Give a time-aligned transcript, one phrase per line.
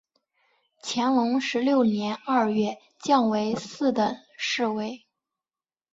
[0.81, 5.05] 乾隆十六年二月降为四等侍卫。